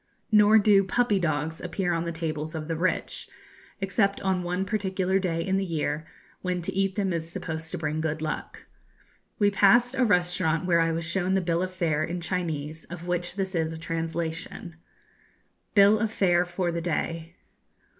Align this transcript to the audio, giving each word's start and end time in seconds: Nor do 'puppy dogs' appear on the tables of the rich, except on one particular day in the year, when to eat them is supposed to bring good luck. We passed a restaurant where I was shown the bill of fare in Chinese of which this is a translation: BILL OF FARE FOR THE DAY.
Nor 0.31 0.57
do 0.57 0.83
'puppy 0.83 1.19
dogs' 1.19 1.61
appear 1.61 1.93
on 1.93 2.05
the 2.05 2.11
tables 2.11 2.55
of 2.55 2.67
the 2.67 2.75
rich, 2.75 3.29
except 3.79 4.19
on 4.21 4.41
one 4.41 4.65
particular 4.65 5.19
day 5.19 5.45
in 5.45 5.57
the 5.57 5.63
year, 5.63 6.07
when 6.41 6.59
to 6.63 6.73
eat 6.73 6.95
them 6.95 7.13
is 7.13 7.29
supposed 7.29 7.69
to 7.69 7.77
bring 7.77 8.01
good 8.01 8.19
luck. 8.19 8.65
We 9.37 9.51
passed 9.51 9.93
a 9.93 10.03
restaurant 10.03 10.65
where 10.65 10.79
I 10.79 10.91
was 10.91 11.05
shown 11.05 11.35
the 11.35 11.39
bill 11.39 11.61
of 11.61 11.71
fare 11.71 12.03
in 12.03 12.19
Chinese 12.19 12.85
of 12.85 13.05
which 13.05 13.35
this 13.35 13.53
is 13.53 13.73
a 13.73 13.77
translation: 13.77 14.75
BILL 15.75 15.99
OF 15.99 16.11
FARE 16.11 16.45
FOR 16.45 16.71
THE 16.71 16.81
DAY. 16.81 17.35